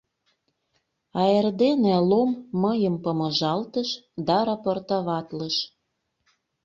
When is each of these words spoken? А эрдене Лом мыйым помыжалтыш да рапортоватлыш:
А 1.19 1.21
эрдене 1.37 1.95
Лом 2.09 2.31
мыйым 2.61 2.95
помыжалтыш 3.03 3.89
да 4.27 4.37
рапортоватлыш: 4.47 5.55